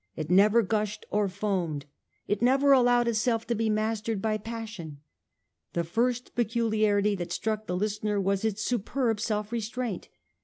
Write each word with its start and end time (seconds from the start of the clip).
It 0.15 0.31
never 0.31 0.63
gushed 0.63 1.05
or 1.11 1.27
foamed. 1.29 1.85
It 2.27 2.41
never 2.41 2.71
allowed 2.71 3.07
itself 3.07 3.45
to 3.45 3.53
be 3.53 3.69
mastered 3.69 4.19
by 4.19 4.39
passion. 4.39 4.99
The 5.73 5.83
first 5.83 6.33
peculiarity 6.33 7.13
that 7.13 7.31
struck 7.31 7.67
the 7.67 7.77
listener 7.77 8.19
was 8.19 8.43
its 8.43 8.63
superb 8.65 9.19
self 9.19 9.51
restraint. 9.51 10.09